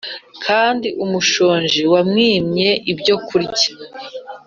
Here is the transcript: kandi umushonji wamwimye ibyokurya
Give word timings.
kandi 0.45 0.87
umushonji 1.03 1.81
wamwimye 1.93 2.69
ibyokurya 2.91 3.67